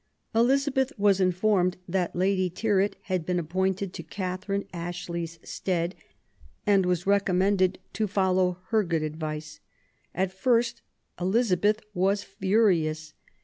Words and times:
Elizabeth 0.33 0.91
was 0.97 1.21
informed 1.21 1.77
that 1.87 2.15
Lady 2.15 2.49
Tyrwhit 2.49 2.95
had 3.03 3.23
been 3.23 3.37
appointed 3.37 3.99
in 3.99 4.05
Catherine 4.07 4.65
Ashley's 4.73 5.37
stead, 5.43 5.93
and 6.65 6.87
was 6.87 7.05
recommended 7.05 7.73
THE 7.73 7.75
YOUTH 7.75 7.77
OF 7.77 7.77
ELIZABETH, 7.77 7.87
15 7.91 8.07
«to 8.07 8.11
follow 8.11 8.57
her 8.69 8.83
good 8.83 9.03
advice. 9.03 9.59
At 10.15 10.33
first, 10.33 10.81
Elizabeth 11.19 11.81
was 11.93 12.23
furious. 12.23 13.13